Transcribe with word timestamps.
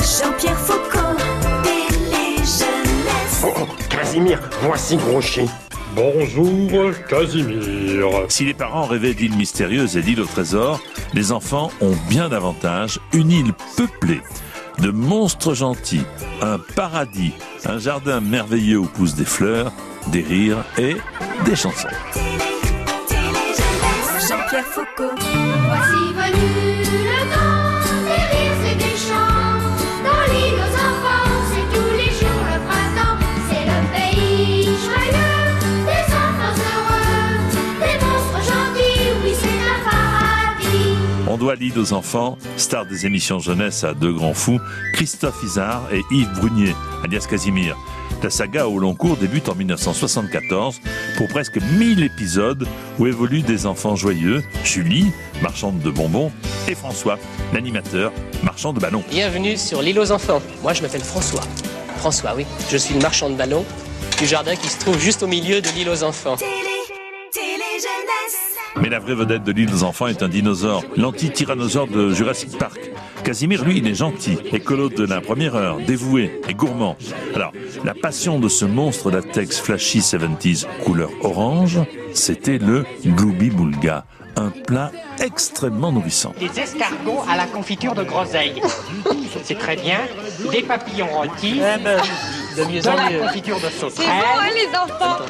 Jean-Pierre 0.00 0.58
Foucault. 0.58 0.98
Oh, 3.44 3.52
oh, 3.56 3.66
Casimir, 3.88 4.40
voici 4.62 4.96
Grouchy. 4.96 5.48
Bonjour, 5.94 6.92
Casimir. 7.08 8.06
Si 8.28 8.44
les 8.44 8.54
parents 8.54 8.84
rêvaient 8.84 9.14
d'îles 9.14 9.36
mystérieuses 9.36 9.96
et 9.96 10.02
d'îles 10.02 10.20
au 10.20 10.26
trésor, 10.26 10.80
les 11.14 11.32
enfants 11.32 11.70
ont 11.80 11.96
bien 12.08 12.28
davantage 12.28 13.00
une 13.12 13.30
île 13.30 13.52
peuplée 13.76 14.20
de 14.78 14.90
monstres 14.90 15.54
gentils, 15.54 16.04
un 16.42 16.58
paradis, 16.76 17.32
un 17.64 17.78
jardin 17.78 18.20
merveilleux 18.20 18.78
où 18.78 18.86
poussent 18.86 19.16
des 19.16 19.24
fleurs, 19.24 19.72
des 20.08 20.22
rires 20.22 20.64
et 20.78 20.96
des 21.44 21.56
chansons. 21.56 21.88
Jean-Pierre 24.48 24.64
Foucault. 24.64 25.14
Voici 25.66 26.12
venu 26.14 26.82
le 27.04 27.20
temps 27.34 27.84
des 28.04 28.36
rires 28.36 28.72
et 28.72 28.76
des 28.76 28.96
chants. 28.96 29.47
Doit 41.38 41.54
l'île 41.54 41.78
aux 41.78 41.92
enfants, 41.92 42.36
star 42.56 42.84
des 42.84 43.06
émissions 43.06 43.38
jeunesse 43.38 43.84
à 43.84 43.94
deux 43.94 44.12
grands 44.12 44.34
fous, 44.34 44.60
Christophe 44.92 45.42
Isard 45.42 45.88
et 45.92 46.02
Yves 46.10 46.32
Brunier, 46.34 46.74
alias 47.04 47.26
Casimir. 47.28 47.76
La 48.22 48.30
saga 48.30 48.66
au 48.66 48.78
long 48.78 48.94
cours 48.94 49.16
débute 49.16 49.48
en 49.48 49.54
1974 49.54 50.80
pour 51.16 51.28
presque 51.28 51.58
1000 51.78 52.02
épisodes 52.02 52.66
où 52.98 53.06
évoluent 53.06 53.42
des 53.42 53.66
enfants 53.66 53.94
joyeux, 53.94 54.42
Julie, 54.64 55.12
marchande 55.40 55.78
de 55.80 55.90
bonbons, 55.90 56.32
et 56.66 56.74
François, 56.74 57.18
l'animateur, 57.54 58.12
marchand 58.42 58.72
de 58.72 58.80
ballons. 58.80 59.04
Bienvenue 59.08 59.56
sur 59.56 59.80
l'île 59.80 60.00
aux 60.00 60.10
enfants. 60.10 60.42
Moi, 60.62 60.72
je 60.72 60.82
m'appelle 60.82 61.04
François. 61.04 61.42
François, 61.98 62.34
oui. 62.36 62.44
Je 62.70 62.76
suis 62.76 62.94
le 62.94 63.00
marchand 63.00 63.30
de 63.30 63.36
ballons 63.36 63.64
du 64.18 64.26
jardin 64.26 64.56
qui 64.56 64.68
se 64.68 64.80
trouve 64.80 64.98
juste 64.98 65.22
au 65.22 65.28
milieu 65.28 65.60
de 65.60 65.68
l'île 65.70 65.88
aux 65.88 66.02
enfants. 66.02 66.36
Mais 68.80 68.88
la 68.88 68.98
vraie 68.98 69.14
vedette 69.14 69.44
de 69.44 69.52
l'île 69.52 69.72
aux 69.74 69.82
enfants 69.82 70.06
est 70.06 70.22
un 70.22 70.28
dinosaure, 70.28 70.84
l'anti-tyrannosaure 70.96 71.88
de 71.88 72.12
Jurassic 72.12 72.56
Park. 72.58 72.78
Casimir, 73.24 73.64
lui, 73.64 73.78
il 73.78 73.86
est 73.88 73.94
gentil, 73.94 74.38
écolo 74.52 74.88
de 74.88 75.04
la 75.04 75.20
première 75.20 75.56
heure, 75.56 75.78
dévoué 75.86 76.40
et 76.48 76.54
gourmand. 76.54 76.96
Alors, 77.34 77.52
la 77.84 77.94
passion 77.94 78.38
de 78.38 78.48
ce 78.48 78.64
monstre 78.64 79.10
latex 79.10 79.58
flashy 79.60 79.98
70s 79.98 80.66
couleur 80.84 81.10
orange, 81.22 81.78
c'était 82.14 82.58
le 82.58 82.84
Glooby 83.04 83.50
Boulga, 83.50 84.04
un 84.36 84.50
plat 84.50 84.92
extrêmement 85.20 85.90
nourrissant. 85.90 86.32
Des 86.38 86.60
escargots 86.60 87.22
à 87.28 87.36
la 87.36 87.46
confiture 87.46 87.94
de 87.94 88.04
groseille. 88.04 88.62
C'est 89.42 89.58
très 89.58 89.76
bien. 89.76 89.98
Des 90.52 90.62
papillons 90.62 91.08
rôtis. 91.08 91.54
de 92.56 92.64
mieux 92.64 92.80
De 92.80 92.88
en 92.88 92.94
la 92.94 93.10
mieux. 93.10 93.20
confiture 93.20 93.56
de 93.60 93.68
sauterelle. 93.68 94.12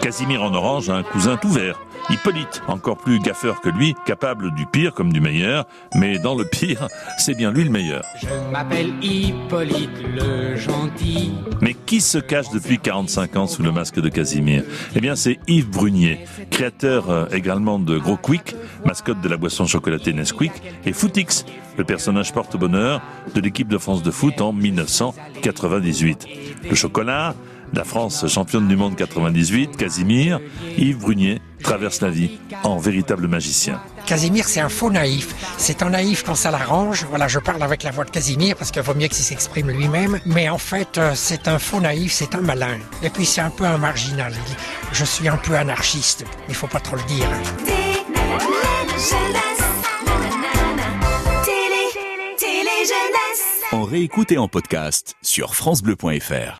Casimir 0.00 0.42
en 0.42 0.54
orange 0.54 0.88
a 0.88 0.94
un 0.94 1.02
cousin 1.02 1.36
tout 1.36 1.50
vert, 1.50 1.78
Hippolyte, 2.10 2.62
encore 2.68 2.98
plus 2.98 3.18
gaffeur 3.18 3.60
que 3.60 3.68
lui, 3.68 3.94
capable 4.04 4.54
du 4.54 4.66
pire 4.66 4.92
comme 4.92 5.12
du 5.12 5.20
meilleur, 5.20 5.66
mais 5.94 6.18
dans 6.18 6.34
le 6.34 6.44
pire, 6.44 6.88
c'est 7.18 7.34
bien 7.34 7.50
lui 7.50 7.64
le 7.64 7.70
meilleur. 7.70 8.04
Je 8.20 8.28
m'appelle 8.52 8.92
Hippolyte 9.02 9.90
le 10.14 10.56
gentil. 10.56 11.32
Mais 11.60 11.74
qui 11.74 12.00
se 12.00 12.18
cache 12.18 12.50
depuis 12.50 12.78
45 12.78 13.36
ans 13.36 13.46
sous 13.46 13.62
le 13.62 13.72
masque 13.72 14.00
de 14.00 14.08
Casimir? 14.08 14.64
Eh 14.94 15.00
bien, 15.00 15.16
c'est 15.16 15.38
Yves 15.48 15.70
Brunier, 15.70 16.20
créateur 16.50 17.10
euh, 17.10 17.26
également 17.32 17.78
de 17.78 17.98
Gros 17.98 18.16
Quick, 18.18 18.54
mascotte 18.84 19.20
de 19.20 19.28
la 19.28 19.36
boisson 19.36 19.66
chocolatée 19.66 20.12
Nesquik, 20.12 20.52
et 20.84 20.92
Footix, 20.92 21.46
le 21.78 21.84
personnage 21.84 22.32
porte-bonheur 22.32 23.00
de 23.34 23.40
l'équipe 23.40 23.68
de 23.68 23.78
France 23.78 24.02
de 24.02 24.10
foot 24.10 24.40
en 24.40 24.52
1998. 24.52 26.26
Le 26.68 26.74
chocolat, 26.74 27.34
la 27.72 27.84
France 27.84 28.26
championne 28.28 28.68
du 28.68 28.76
monde 28.76 28.94
98, 28.94 29.76
Casimir, 29.76 30.38
Yves 30.78 30.98
Brunier 30.98 31.40
traverse 31.64 32.00
la 32.02 32.10
vie 32.10 32.38
en 32.62 32.78
véritable 32.78 33.26
magicien. 33.26 33.80
Casimir, 34.06 34.46
c'est 34.46 34.60
un 34.60 34.68
faux 34.68 34.90
naïf. 34.90 35.34
C'est 35.56 35.82
un 35.82 35.90
naïf 35.90 36.22
quand 36.22 36.34
ça 36.34 36.50
l'arrange. 36.50 37.06
Voilà, 37.08 37.26
je 37.26 37.40
parle 37.40 37.62
avec 37.62 37.82
la 37.82 37.90
voix 37.90 38.04
de 38.04 38.10
Casimir 38.10 38.54
parce 38.54 38.70
qu'il 38.70 38.82
vaut 38.82 38.94
mieux 38.94 39.08
qu'il 39.08 39.24
s'exprime 39.24 39.70
lui-même. 39.70 40.20
Mais 40.26 40.48
en 40.48 40.58
fait, 40.58 40.98
euh, 40.98 41.12
c'est 41.16 41.48
un 41.48 41.58
faux 41.58 41.80
naïf, 41.80 42.12
c'est 42.12 42.34
un 42.34 42.42
malin. 42.42 42.78
Et 43.02 43.10
puis 43.10 43.24
c'est 43.26 43.40
un 43.40 43.50
peu 43.50 43.64
un 43.64 43.78
marginal. 43.78 44.34
Je 44.92 45.04
suis 45.04 45.26
un 45.26 45.38
peu 45.38 45.56
anarchiste. 45.56 46.24
Il 46.48 46.54
faut 46.54 46.68
pas 46.68 46.80
trop 46.80 46.96
le 46.96 47.02
dire. 47.04 47.28
Télé 47.64 48.04
Jeunesse. 48.92 49.64
Télé. 51.44 52.36
Télé 52.38 52.76
Jeunesse. 52.92 53.44
En 53.72 53.84
réécoute 53.84 54.30
et 54.32 54.38
en 54.38 54.48
podcast 54.48 55.14
sur 55.22 55.54
FranceBleu.fr. 55.54 56.52